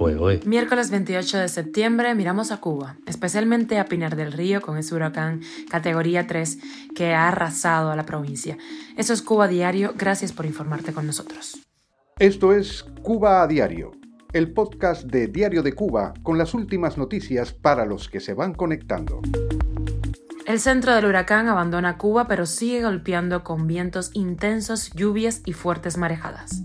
fue 0.00 0.16
hoy? 0.16 0.40
Miércoles 0.46 0.90
28 0.90 1.36
de 1.36 1.48
septiembre 1.48 2.14
miramos 2.14 2.52
a 2.52 2.56
Cuba, 2.56 2.96
especialmente 3.04 3.78
a 3.78 3.84
Pinar 3.84 4.16
del 4.16 4.32
Río 4.32 4.62
con 4.62 4.78
ese 4.78 4.94
huracán 4.94 5.42
categoría 5.68 6.26
3 6.26 6.58
que 6.94 7.12
ha 7.12 7.28
arrasado 7.28 7.90
a 7.90 7.96
la 7.96 8.06
provincia. 8.06 8.56
Eso 8.96 9.12
es 9.12 9.20
Cuba 9.20 9.46
Diario, 9.46 9.92
gracias 9.98 10.32
por 10.32 10.46
informarte 10.46 10.94
con 10.94 11.06
nosotros. 11.06 11.58
Esto 12.18 12.54
es 12.54 12.86
Cuba 13.02 13.42
a 13.42 13.46
Diario, 13.46 13.90
el 14.32 14.54
podcast 14.54 15.02
de 15.02 15.26
Diario 15.26 15.62
de 15.62 15.74
Cuba 15.74 16.14
con 16.22 16.38
las 16.38 16.54
últimas 16.54 16.96
noticias 16.96 17.52
para 17.52 17.84
los 17.84 18.08
que 18.08 18.20
se 18.20 18.32
van 18.32 18.54
conectando. 18.54 19.20
El 20.46 20.60
centro 20.60 20.94
del 20.94 21.04
huracán 21.04 21.46
abandona 21.46 21.98
Cuba 21.98 22.26
pero 22.26 22.46
sigue 22.46 22.82
golpeando 22.82 23.44
con 23.44 23.66
vientos 23.66 24.12
intensos, 24.14 24.92
lluvias 24.94 25.42
y 25.44 25.52
fuertes 25.52 25.98
marejadas. 25.98 26.62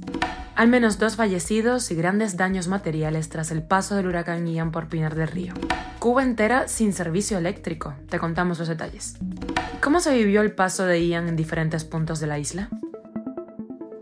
Al 0.56 0.70
menos 0.70 1.00
dos 1.00 1.18
fallecidos 1.18 1.92
y 1.92 1.96
grandes 1.96 2.38
daños 2.38 2.70
materiales 2.70 3.28
tras 3.28 3.52
el 3.52 3.62
paso 3.62 3.98
del 3.98 4.08
huracán 4.08 4.48
Ian 4.48 4.72
por 4.72 4.88
Pinar 4.88 5.14
del 5.14 5.28
Río. 5.28 5.54
Cuba 6.00 6.24
entera 6.24 6.70
sin 6.70 6.94
servicio 6.94 7.38
eléctrico. 7.38 7.94
Te 8.10 8.20
contamos 8.20 8.60
los 8.60 8.70
detalles. 8.70 9.18
¿Cómo 9.84 10.00
se 10.00 10.16
vivió 10.16 10.42
el 10.42 10.54
paso 10.54 10.86
de 10.86 11.06
Ian 11.06 11.28
en 11.28 11.36
diferentes 11.36 11.84
puntos 11.84 12.22
de 12.22 12.28
la 12.28 12.40
isla? 12.40 12.70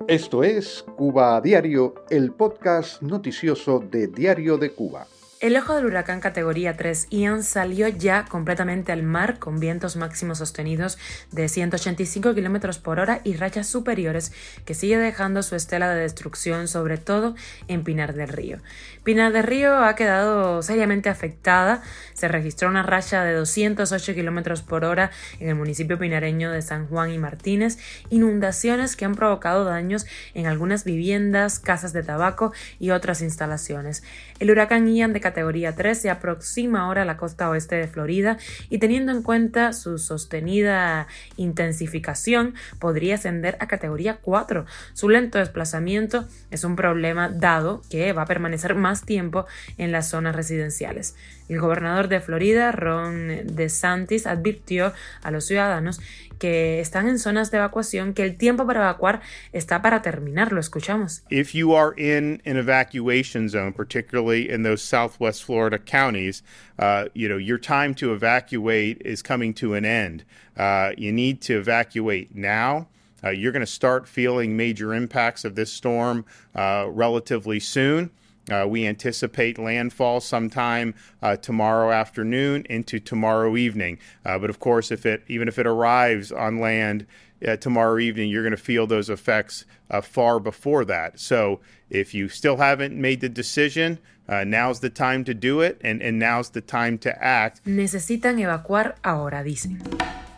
Esto 0.08 0.44
es 0.44 0.86
Cuba 0.96 1.38
a 1.38 1.42
Diario, 1.42 1.96
el 2.12 2.32
podcast 2.32 3.02
noticioso 3.02 3.80
de 3.80 4.08
Diario 4.08 4.60
de 4.60 4.74
Cuba. 4.74 5.08
El 5.44 5.58
ojo 5.58 5.76
del 5.76 5.88
huracán 5.88 6.22
categoría 6.22 6.78
3 6.78 7.08
Ian 7.10 7.44
salió 7.44 7.90
ya 7.90 8.24
completamente 8.24 8.94
al 8.94 9.04
mar 9.04 9.40
con 9.40 9.60
vientos 9.60 9.98
máximos 9.98 10.38
sostenidos 10.38 10.98
de 11.34 11.50
185 11.50 12.34
km 12.34 12.80
por 12.80 13.02
hora 13.02 13.20
y 13.26 13.34
rachas 13.34 13.68
superiores 13.68 14.32
que 14.64 14.74
sigue 14.74 14.98
dejando 14.98 15.44
su 15.44 15.58
estela 15.58 15.90
de 15.90 16.00
destrucción 16.00 16.70
sobre 16.70 16.98
todo 16.98 17.36
en 17.68 17.84
Pinar 17.84 18.14
del 18.14 18.30
Río. 18.30 18.60
Pinar 19.04 19.34
del 19.34 19.44
Río 19.44 19.84
ha 19.84 19.96
quedado 19.96 20.64
seriamente 20.64 21.10
afectada, 21.10 21.84
se 22.14 22.30
registró 22.30 22.70
una 22.70 22.84
racha 22.84 23.26
de 23.26 23.34
208 23.34 24.14
km 24.14 24.62
por 24.62 24.86
hora 24.86 25.12
en 25.42 25.50
el 25.50 25.56
municipio 25.56 26.00
pinareño 26.00 26.52
de 26.52 26.62
San 26.62 26.88
Juan 26.88 27.12
y 27.12 27.18
Martínez, 27.18 27.80
inundaciones 28.10 28.96
que 28.96 29.04
han 29.04 29.16
provocado 29.16 29.66
daños 29.66 30.06
en 30.36 30.46
algunas 30.46 30.86
viviendas, 30.86 31.60
casas 31.60 31.92
de 31.92 32.02
tabaco 32.02 32.54
y 32.80 32.92
otras 32.92 33.22
instalaciones. 33.22 34.04
El 34.40 34.50
huracán 34.50 34.88
Ian 34.88 35.12
de 35.12 35.20
categoría 35.34 35.74
3 35.74 36.00
se 36.00 36.10
aproxima 36.12 36.82
ahora 36.82 37.02
a 37.02 37.06
la 37.06 37.18
costa 37.18 37.50
oeste 37.50 37.76
de 37.76 37.88
Florida 37.88 38.38
y 38.70 38.78
teniendo 38.78 39.12
en 39.12 39.24
cuenta 39.24 39.74
su 39.74 39.98
sostenida 39.98 41.08
intensificación 41.38 42.54
podría 42.78 43.16
ascender 43.16 43.58
a 43.60 43.68
categoría 43.68 44.20
4. 44.22 44.68
Su 44.94 45.10
lento 45.10 45.40
desplazamiento 45.40 46.26
es 46.52 46.64
un 46.64 46.76
problema 46.76 47.30
dado 47.30 47.82
que 47.90 48.14
va 48.14 48.22
a 48.22 48.28
permanecer 48.28 48.76
más 48.76 49.06
tiempo 49.06 49.48
en 49.80 49.92
las 49.92 50.08
zonas 50.08 50.36
residenciales. 50.36 51.16
El 51.50 51.60
gobernador 51.60 52.08
de 52.08 52.20
Florida, 52.20 52.72
Ron 52.72 53.30
DeSantis, 53.46 54.28
advirtió 54.28 54.94
a 55.24 55.32
los 55.32 55.46
ciudadanos 55.46 56.00
que 56.44 56.82
están 56.82 57.08
en 57.08 57.20
zonas 57.20 57.52
de 57.52 57.58
evacuación 57.58 58.14
que 58.14 58.24
el 58.24 58.36
tiempo 58.36 58.68
para 58.68 58.82
evacuar 58.82 59.22
está 59.54 59.82
para 59.82 60.02
terminar. 60.02 60.52
Lo 60.52 60.60
escuchamos. 60.60 61.24
If 61.30 61.54
you 61.54 61.74
are 61.74 61.94
in 61.96 62.42
an 62.46 62.58
evacuation 62.58 63.48
zone, 63.48 63.72
particularly 63.72 64.54
in 64.54 64.64
those 64.64 64.84
southwest 64.84 65.23
Florida 65.40 65.78
counties, 65.78 66.44
uh, 66.80 67.06
you 67.14 67.28
know 67.28 67.38
your 67.38 67.58
time 67.58 67.94
to 67.96 68.14
evacuate 68.14 69.02
is 69.04 69.22
coming 69.22 69.54
to 69.56 69.74
an 69.74 69.86
end. 69.86 70.24
Uh, 70.58 70.92
you 70.98 71.12
need 71.12 71.42
to 71.42 71.58
evacuate 71.58 72.36
now. 72.36 72.88
Uh, 73.24 73.30
you're 73.30 73.52
going 73.52 73.62
to 73.62 73.66
start 73.66 74.08
feeling 74.08 74.58
major 74.58 74.94
impacts 74.94 75.46
of 75.46 75.56
this 75.56 75.72
storm 75.72 76.26
uh, 76.56 76.86
relatively 76.90 77.60
soon. 77.60 78.12
Uh, 78.52 78.66
we 78.68 78.86
anticipate 78.86 79.58
landfall 79.58 80.20
sometime 80.20 80.94
uh, 81.22 81.36
tomorrow 81.38 81.92
afternoon 81.92 82.66
into 82.70 83.00
tomorrow 83.00 83.56
evening. 83.56 83.98
Uh, 84.26 84.38
but 84.38 84.50
of 84.50 84.60
course, 84.60 84.92
if 84.92 85.06
it 85.06 85.24
even 85.28 85.48
if 85.48 85.58
it 85.58 85.66
arrives 85.66 86.32
on 86.32 86.60
land 86.60 87.06
uh, 87.48 87.56
tomorrow 87.56 88.00
evening, 88.00 88.30
you're 88.30 88.44
going 88.44 88.52
to 88.52 88.58
feel 88.58 88.86
those 88.88 89.10
effects 89.10 89.66
uh, 89.90 90.02
far 90.02 90.40
before 90.40 90.86
that. 90.86 91.20
So 91.20 91.60
if 91.90 92.14
you 92.14 92.28
still 92.28 92.58
haven't 92.58 92.96
made 92.96 93.22
the 93.22 93.30
decision, 93.30 94.00
uh, 94.28 94.44
now's 94.44 94.80
the 94.80 94.90
time 94.90 95.24
to 95.26 95.34
do 95.34 95.62
it, 95.62 95.80
and, 95.82 96.02
and 96.02 96.18
now's 96.18 96.50
the 96.50 96.62
time 96.62 96.98
to 97.00 97.24
act. 97.24 97.64
Necesitan 97.66 98.40
evacuar 98.40 98.96
ahora, 99.04 99.44
dicen. 99.44 99.82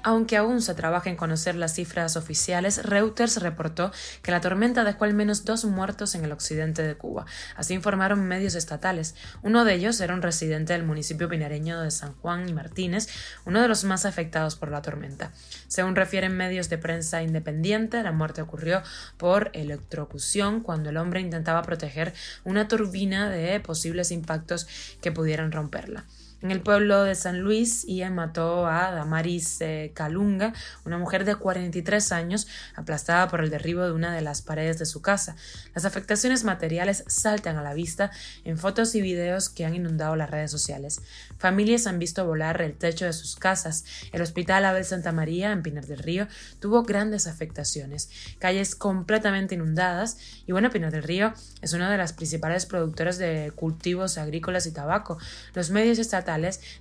Aunque 0.08 0.38
aún 0.38 0.62
se 0.62 0.76
trabaja 0.76 1.10
en 1.10 1.16
conocer 1.16 1.56
las 1.56 1.74
cifras 1.74 2.16
oficiales, 2.16 2.84
Reuters 2.86 3.42
reportó 3.42 3.92
que 4.22 4.30
la 4.30 4.40
tormenta 4.40 4.84
dejó 4.84 5.06
al 5.06 5.16
menos 5.16 5.46
dos 5.46 5.66
muertos 5.66 6.14
en 6.14 6.24
el 6.24 6.32
occidente 6.32 6.84
de 6.84 6.94
Cuba. 6.94 7.26
Así 7.56 7.74
informaron 7.74 8.28
medios 8.28 8.54
estatales. 8.54 9.16
Uno 9.42 9.66
de 9.66 9.74
ellos 9.74 10.00
era 10.00 10.14
un 10.14 10.22
residente 10.22 10.74
del 10.74 10.84
municipio 10.84 11.28
pinareño 11.28 11.82
de 11.82 11.90
San 11.90 12.14
Juan 12.18 12.48
y 12.48 12.54
Martínez, 12.54 13.08
uno 13.46 13.64
de 13.64 13.68
los 13.68 13.84
más 13.84 14.06
afectados 14.06 14.56
por 14.56 14.70
la 14.70 14.84
tormenta. 14.84 15.32
Según 15.68 15.96
refieren 15.96 16.38
medios 16.38 16.70
de 16.70 16.78
prensa 16.78 17.24
independiente, 17.24 18.04
la 18.04 18.12
muerte 18.12 18.44
ocurrió 18.44 18.84
por 19.18 19.50
electrocución 19.54 20.62
cuando 20.62 20.92
el 20.92 20.98
hombre 20.98 21.20
intentaba 21.20 21.64
proteger 21.64 22.14
una 22.44 22.68
turbina 22.68 23.32
de 23.32 23.60
posibles 23.60 24.12
impactos 24.12 24.68
que 25.02 25.12
pudieran 25.12 25.52
romperla. 25.52 26.06
En 26.42 26.52
el 26.52 26.62
pueblo 26.62 27.04
de 27.04 27.16
San 27.16 27.40
Luis, 27.40 27.86
Ian 27.88 28.14
mató 28.14 28.68
a 28.68 28.92
Damaris 28.92 29.62
eh, 29.62 29.92
Calunga, 29.96 30.54
una 30.84 30.98
mujer 30.98 31.24
de 31.24 31.36
43 31.36 32.12
años, 32.12 32.48
aplastada 32.76 33.30
por 33.30 33.42
el 33.42 33.50
derribo 33.50 33.84
de 33.84 33.94
una 33.94 34.14
de 34.14 34.22
las 34.22 34.42
paredes 34.42 34.78
de 34.78 34.86
su 34.86 35.02
casa. 35.02 35.38
Las 35.74 35.86
afectaciones 35.86 36.44
materiales 36.44 37.06
saltan 37.08 37.56
a 37.56 37.64
la 37.64 37.74
vista 37.74 38.12
en 38.44 38.58
fotos 38.58 38.96
y 38.96 39.02
videos 39.02 39.50
que 39.50 39.66
han 39.66 39.76
inundado 39.76 40.18
las 40.18 40.30
redes 40.30 40.52
sociales. 40.52 41.02
Familias 41.38 41.88
han 41.88 42.00
visto 42.00 42.26
volar 42.26 42.62
el 42.62 42.74
techo 42.74 43.06
de 43.06 43.14
sus 43.14 43.38
casas. 43.38 43.86
El 44.12 44.22
hospital 44.22 44.66
Abel 44.66 44.84
Santa 44.84 45.14
María, 45.14 45.54
en 45.54 45.64
Pinar 45.64 45.86
del 45.86 46.00
Río, 46.00 46.28
tuvo 46.60 46.84
grandes 46.84 47.28
afectaciones. 47.28 48.10
Calles 48.40 48.76
completamente 48.76 49.56
inundadas. 49.56 50.18
Y 50.46 50.52
bueno, 50.52 50.70
Pinar 50.70 50.92
del 50.92 51.04
Río 51.04 51.34
es 51.62 51.72
una 51.74 51.90
de 51.90 51.98
las 51.98 52.12
principales 52.12 52.66
productoras 52.66 53.18
de 53.18 53.54
cultivos 53.56 54.18
agrícolas 54.18 54.68
y 54.68 54.72
tabaco. 54.72 55.18
Los 55.54 55.72
medios 55.72 55.98
estatales 55.98 56.25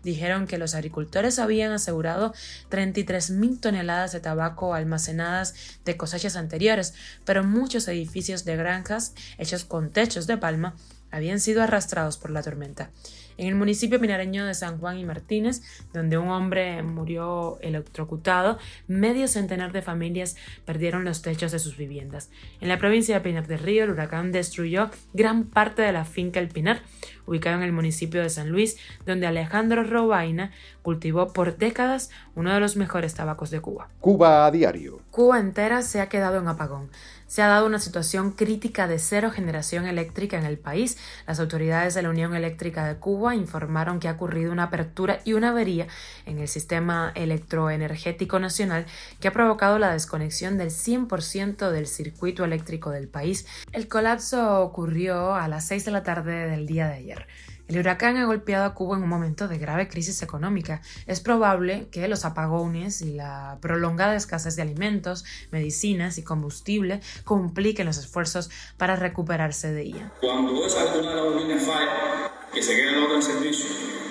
dijeron 0.02 0.46
que 0.46 0.58
los 0.58 0.74
agricultores 0.74 1.38
habían 1.38 1.72
asegurado 1.72 2.34
33.000 2.70 3.60
toneladas 3.60 4.12
de 4.12 4.20
tabaco 4.20 4.74
almacenadas 4.74 5.54
de 5.84 5.96
cosechas 5.96 6.36
anteriores, 6.36 6.94
pero 7.24 7.44
muchos 7.44 7.86
edificios 7.88 8.44
de 8.44 8.56
granjas 8.56 9.14
hechos 9.38 9.64
con 9.64 9.90
techos 9.90 10.26
de 10.26 10.36
palma 10.36 10.74
habían 11.10 11.40
sido 11.40 11.62
arrastrados 11.62 12.18
por 12.18 12.30
la 12.30 12.42
tormenta 12.42 12.90
en 13.38 13.48
el 13.48 13.54
municipio 13.54 14.00
pinareño 14.00 14.46
de 14.46 14.54
San 14.54 14.78
Juan 14.78 14.98
y 14.98 15.04
Martínez, 15.04 15.62
donde 15.92 16.18
un 16.18 16.30
hombre 16.30 16.82
murió 16.82 17.58
electrocutado, 17.60 18.58
medio 18.86 19.28
centenar 19.28 19.72
de 19.72 19.82
familias 19.82 20.36
perdieron 20.64 21.04
los 21.04 21.22
techos 21.22 21.52
de 21.52 21.58
sus 21.58 21.76
viviendas. 21.76 22.30
En 22.60 22.68
la 22.68 22.78
provincia 22.78 23.14
de 23.14 23.20
Pinar 23.20 23.46
del 23.46 23.58
Río, 23.58 23.84
el 23.84 23.90
huracán 23.90 24.32
destruyó 24.32 24.90
gran 25.12 25.44
parte 25.44 25.82
de 25.82 25.92
la 25.92 26.04
finca 26.04 26.40
El 26.40 26.48
Pinar, 26.48 26.80
ubicado 27.26 27.56
en 27.56 27.62
el 27.62 27.72
municipio 27.72 28.22
de 28.22 28.30
San 28.30 28.50
Luis, 28.50 28.76
donde 29.06 29.26
Alejandro 29.26 29.84
Robaina 29.84 30.52
cultivó 30.82 31.32
por 31.32 31.56
décadas 31.56 32.10
uno 32.34 32.52
de 32.52 32.60
los 32.60 32.76
mejores 32.76 33.14
tabacos 33.14 33.50
de 33.50 33.60
Cuba. 33.60 33.88
Cuba 34.00 34.46
a 34.46 34.50
diario. 34.50 35.00
Cuba 35.10 35.40
entera 35.40 35.82
se 35.82 36.00
ha 36.00 36.08
quedado 36.08 36.38
en 36.38 36.48
apagón. 36.48 36.90
Se 37.34 37.42
ha 37.42 37.48
dado 37.48 37.66
una 37.66 37.80
situación 37.80 38.30
crítica 38.30 38.86
de 38.86 39.00
cero 39.00 39.32
generación 39.32 39.86
eléctrica 39.86 40.38
en 40.38 40.46
el 40.46 40.56
país. 40.56 40.96
Las 41.26 41.40
autoridades 41.40 41.92
de 41.94 42.02
la 42.02 42.10
Unión 42.10 42.36
Eléctrica 42.36 42.86
de 42.86 42.94
Cuba 42.94 43.34
informaron 43.34 43.98
que 43.98 44.06
ha 44.06 44.12
ocurrido 44.12 44.52
una 44.52 44.62
apertura 44.62 45.18
y 45.24 45.32
una 45.32 45.48
avería 45.48 45.88
en 46.26 46.38
el 46.38 46.46
sistema 46.46 47.10
electroenergético 47.16 48.38
nacional 48.38 48.86
que 49.18 49.26
ha 49.26 49.32
provocado 49.32 49.80
la 49.80 49.92
desconexión 49.92 50.58
del 50.58 50.68
100% 50.70 51.72
del 51.72 51.88
circuito 51.88 52.44
eléctrico 52.44 52.90
del 52.90 53.08
país. 53.08 53.48
El 53.72 53.88
colapso 53.88 54.60
ocurrió 54.60 55.34
a 55.34 55.48
las 55.48 55.66
6 55.66 55.86
de 55.86 55.90
la 55.90 56.04
tarde 56.04 56.48
del 56.48 56.66
día 56.66 56.86
de 56.86 56.94
ayer. 56.94 57.26
El 57.66 57.78
huracán 57.78 58.18
ha 58.18 58.26
golpeado 58.26 58.66
a 58.66 58.74
Cuba 58.74 58.98
en 58.98 59.02
un 59.04 59.08
momento 59.08 59.48
de 59.48 59.56
grave 59.56 59.88
crisis 59.88 60.22
económica. 60.22 60.82
Es 61.06 61.20
probable 61.20 61.88
que 61.90 62.06
los 62.08 62.26
apagones 62.26 63.00
y 63.00 63.14
la 63.14 63.56
prolongada 63.62 64.16
escasez 64.16 64.54
de 64.56 64.62
alimentos, 64.62 65.24
medicinas 65.50 66.18
y 66.18 66.22
combustible 66.22 67.00
compliquen 67.24 67.86
los 67.86 67.96
esfuerzos 67.96 68.50
para 68.76 68.96
recuperarse 68.96 69.72
de 69.72 69.82
ella. 69.82 70.12
Cuando 70.20 70.66
es 70.66 70.76
alguna 70.76 71.14
de 71.14 71.22
las 71.22 71.42
líneas 71.42 71.64
falla, 71.64 72.32
que 72.52 72.62
se 72.62 72.76
quede 72.76 72.98
en 72.98 73.02
otro 73.02 73.22
servicio 73.22 73.66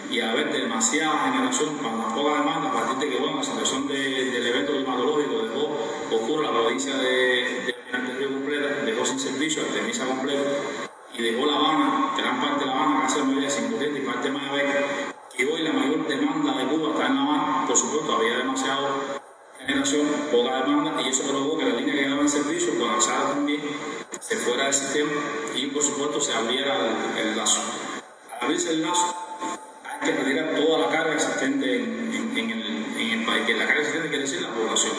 y 0.09 0.19
a 0.19 0.31
haber 0.31 0.51
demasiada 0.51 1.31
generación 1.31 1.77
con 1.77 2.00
la 2.00 2.07
poca 2.07 2.39
demanda, 2.39 2.69
a 2.69 2.73
partir 2.73 2.97
de 2.97 3.15
que 3.15 3.21
bueno, 3.21 3.38
la 3.38 3.44
situación 3.44 3.88
de, 3.88 4.31
del 4.31 4.47
evento 4.47 4.73
climatológico 4.73 5.44
dejó 5.44 5.94
ocurre 6.11 6.44
la 6.44 6.51
provincia 6.51 6.95
de, 6.97 7.65
de, 7.65 7.73
Río 8.17 8.31
completa, 8.31 8.83
dejó 8.83 9.05
sin 9.05 9.19
servicio, 9.19 9.63
Artemisa 9.63 10.05
completo 10.05 10.44
y 11.17 11.21
dejó 11.21 11.45
La 11.45 11.59
parte 12.41 12.59
de 12.62 12.65
La 12.65 12.74
Habana, 12.74 13.01
casi 13.03 13.19
la 13.19 13.25
mayoría 13.25 13.50
sin 13.50 13.71
corriente 13.71 14.00
y 14.00 14.06
parte 14.06 14.27
de 14.27 14.33
Mayabé, 14.33 14.65
y 15.38 15.44
hoy 15.45 15.62
la 15.63 15.74
mayor 15.74 16.07
demanda 16.07 16.57
de 16.57 16.68
Cuba 16.68 16.91
está 16.91 17.07
en 17.07 17.15
La 17.15 17.21
Habana, 17.24 17.65
por 17.68 17.75
supuesto, 17.77 18.13
había 18.13 18.38
demasiado 18.38 18.88
generación, 19.65 20.07
poca 20.31 20.62
demanda, 20.62 21.01
y 21.01 21.09
eso 21.09 21.24
provocó 21.24 21.57
que 21.57 21.65
la 21.65 21.75
línea 21.75 21.95
que 21.95 22.09
daba 22.09 22.21
en 22.21 22.30
servicio, 22.30 22.77
colapsara 22.77 23.30
también, 23.30 23.62
se 24.19 24.38
fuera 24.38 24.65
del 24.65 24.74
sistema 24.74 25.12
y 25.56 25.68
por 25.68 25.81
supuesto 25.83 26.21
se 26.21 26.33
abriera 26.33 26.75
el, 26.77 27.27
el 27.27 27.38
lazo. 27.38 27.62
abrirse 28.41 28.71
el 28.71 28.81
lazo, 28.81 29.15
hay 29.83 30.00
que 30.09 30.15
retirar 30.18 30.56
toda 30.56 30.79
la 30.79 30.89
carga 30.89 31.13
existente 31.13 31.75
en, 31.75 32.33
en, 32.38 32.50
el, 32.50 32.62
en 32.97 33.19
el 33.19 33.25
país, 33.25 33.45
que 33.45 33.53
la 33.53 33.65
carga 33.65 33.81
existente 33.81 34.09
quiere 34.09 34.24
decir 34.24 34.41
la 34.41 34.50
población. 34.50 34.94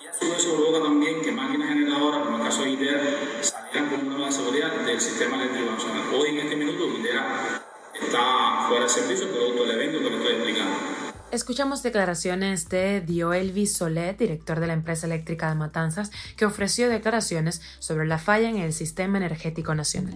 Y 0.00 0.06
a 0.06 0.12
su 0.14 0.28
vez 0.28 0.38
eso 0.38 0.54
provoca 0.56 0.82
también 0.82 1.20
que 1.22 1.32
máquinas 1.32 1.68
generadoras, 1.68 2.24
como 2.24 2.36
el 2.38 2.42
caso 2.42 2.62
de 2.62 2.70
ITER, 2.70 3.38
salieran 3.40 3.88
con 3.90 4.06
una 4.06 4.16
nueva 4.16 4.32
seguridad 4.32 4.72
del 4.72 5.00
sistema 5.00 5.36
eléctrico. 5.36 5.75
Escuchamos 11.32 11.82
declaraciones 11.82 12.68
de 12.68 13.00
Dioelvis 13.00 13.74
Solet, 13.74 14.16
director 14.16 14.60
de 14.60 14.68
la 14.68 14.72
empresa 14.72 15.06
eléctrica 15.06 15.48
de 15.48 15.56
Matanzas, 15.56 16.12
que 16.36 16.46
ofreció 16.46 16.88
declaraciones 16.88 17.60
sobre 17.80 18.06
la 18.06 18.18
falla 18.18 18.48
en 18.48 18.58
el 18.58 18.72
sistema 18.72 19.18
energético 19.18 19.74
nacional. 19.74 20.14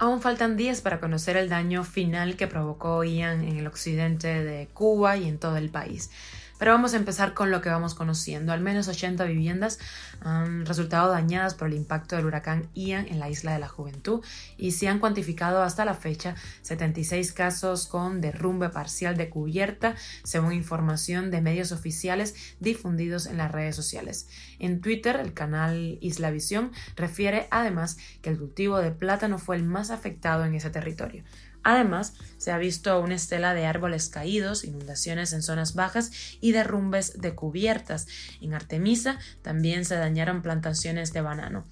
Aún 0.00 0.20
faltan 0.20 0.56
días 0.56 0.80
para 0.80 0.98
conocer 1.00 1.36
el 1.36 1.48
daño 1.48 1.84
final 1.84 2.36
que 2.36 2.48
provocó 2.48 3.04
Ian 3.04 3.44
en 3.44 3.56
el 3.56 3.66
occidente 3.66 4.42
de 4.44 4.66
Cuba 4.74 5.16
y 5.16 5.28
en 5.28 5.38
todo 5.38 5.56
el 5.56 5.70
país. 5.70 6.10
Pero 6.58 6.72
vamos 6.72 6.94
a 6.94 6.96
empezar 6.96 7.34
con 7.34 7.50
lo 7.50 7.60
que 7.60 7.68
vamos 7.68 7.94
conociendo. 7.94 8.52
Al 8.52 8.60
menos 8.60 8.88
80 8.88 9.24
viviendas 9.24 9.78
han 10.20 10.66
resultado 10.66 11.10
dañadas 11.10 11.54
por 11.54 11.68
el 11.68 11.74
impacto 11.74 12.16
del 12.16 12.26
huracán 12.26 12.68
Ian 12.74 13.06
en 13.08 13.18
la 13.20 13.30
isla 13.30 13.52
de 13.52 13.60
la 13.60 13.68
Juventud 13.68 14.24
y 14.56 14.72
se 14.72 14.88
han 14.88 14.98
cuantificado 14.98 15.62
hasta 15.62 15.84
la 15.84 15.94
fecha 15.94 16.34
76 16.62 17.32
casos 17.32 17.86
con 17.86 18.20
derrumbe 18.20 18.68
parcial 18.68 19.16
de 19.16 19.30
cubierta, 19.30 19.94
según 20.24 20.52
información 20.52 21.30
de 21.30 21.40
medios 21.40 21.72
oficiales 21.72 22.34
difundidos 22.60 23.26
en 23.26 23.38
las 23.38 23.52
redes 23.52 23.76
sociales. 23.76 24.28
En 24.58 24.80
Twitter, 24.80 25.16
el 25.16 25.32
canal 25.32 25.98
Islavisión 26.00 26.72
refiere 26.96 27.46
además 27.50 27.98
que 28.20 28.30
el 28.30 28.38
cultivo 28.38 28.78
de 28.78 28.90
plátano 28.90 29.38
fue 29.38 29.56
el 29.56 29.64
más 29.64 29.90
afectado 29.90 30.44
en 30.44 30.54
ese 30.54 30.70
territorio. 30.70 31.24
Además, 31.62 32.14
se 32.38 32.50
ha 32.50 32.58
visto 32.58 32.98
una 33.00 33.14
estela 33.14 33.52
de 33.52 33.66
árboles 33.66 34.08
caídos, 34.08 34.64
inundaciones 34.64 35.32
en 35.32 35.42
zonas 35.42 35.74
bajas 35.74 36.10
y 36.40 36.47
derrumbes 36.52 37.20
de 37.20 37.34
cubiertas. 37.34 38.06
En 38.40 38.54
Artemisa 38.54 39.18
también 39.42 39.84
se 39.84 39.96
dañaron 39.96 40.42
plantaciones 40.42 41.12
de 41.12 41.20
banano. 41.20 41.64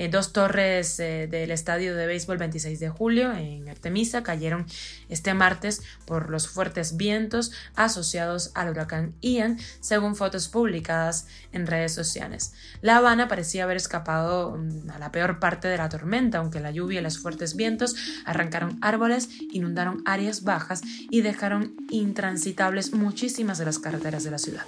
Eh, 0.00 0.08
dos 0.08 0.32
torres 0.32 0.98
eh, 0.98 1.28
del 1.30 1.50
estadio 1.50 1.94
de 1.94 2.06
béisbol 2.06 2.38
26 2.38 2.80
de 2.80 2.88
julio 2.88 3.34
en 3.34 3.68
Artemisa 3.68 4.22
cayeron 4.22 4.64
este 5.10 5.34
martes 5.34 5.82
por 6.06 6.30
los 6.30 6.48
fuertes 6.48 6.96
vientos 6.96 7.52
asociados 7.74 8.50
al 8.54 8.70
huracán 8.70 9.12
Ian, 9.20 9.58
según 9.80 10.16
fotos 10.16 10.48
publicadas 10.48 11.26
en 11.52 11.66
redes 11.66 11.92
sociales. 11.92 12.54
La 12.80 12.96
Habana 12.96 13.28
parecía 13.28 13.64
haber 13.64 13.76
escapado 13.76 14.56
mm, 14.56 14.88
a 14.88 14.98
la 14.98 15.12
peor 15.12 15.38
parte 15.38 15.68
de 15.68 15.76
la 15.76 15.90
tormenta, 15.90 16.38
aunque 16.38 16.60
la 16.60 16.70
lluvia 16.70 17.00
y 17.00 17.02
los 17.02 17.18
fuertes 17.18 17.54
vientos 17.54 17.94
arrancaron 18.24 18.78
árboles, 18.80 19.28
inundaron 19.52 20.02
áreas 20.06 20.44
bajas 20.44 20.80
y 21.10 21.20
dejaron 21.20 21.76
intransitables 21.90 22.94
muchísimas 22.94 23.58
de 23.58 23.66
las 23.66 23.78
carreteras 23.78 24.24
de 24.24 24.30
la 24.30 24.38
ciudad. 24.38 24.62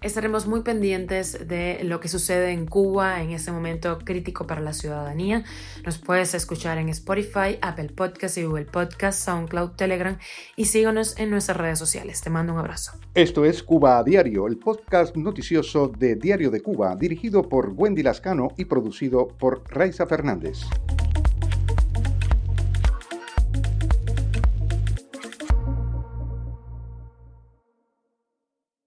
Estaremos 0.00 0.46
muy 0.46 0.60
pendientes 0.60 1.48
de 1.48 1.80
lo 1.82 1.98
que 1.98 2.06
sucede 2.06 2.52
en 2.52 2.66
Cuba 2.66 3.20
en 3.20 3.30
este 3.30 3.50
momento 3.50 3.98
crítico 3.98 4.46
para 4.46 4.60
la 4.60 4.72
ciudadanía. 4.72 5.42
Nos 5.84 5.98
puedes 5.98 6.34
escuchar 6.34 6.78
en 6.78 6.88
Spotify, 6.88 7.58
Apple 7.62 7.88
Podcasts 7.88 8.38
y 8.38 8.44
Google 8.44 8.66
Podcasts, 8.66 9.24
SoundCloud, 9.24 9.70
Telegram 9.70 10.16
y 10.54 10.66
síguenos 10.66 11.18
en 11.18 11.30
nuestras 11.30 11.56
redes 11.56 11.80
sociales. 11.80 12.20
Te 12.20 12.30
mando 12.30 12.52
un 12.52 12.60
abrazo. 12.60 12.92
Esto 13.14 13.44
es 13.44 13.60
Cuba 13.60 13.98
a 13.98 14.04
Diario, 14.04 14.46
el 14.46 14.58
podcast 14.58 15.16
noticioso 15.16 15.88
de 15.88 16.14
Diario 16.14 16.52
de 16.52 16.60
Cuba, 16.60 16.94
dirigido 16.94 17.48
por 17.48 17.72
Wendy 17.74 18.04
Lascano 18.04 18.52
y 18.56 18.66
producido 18.66 19.26
por 19.26 19.64
Raiza 19.68 20.06
Fernández. 20.06 20.60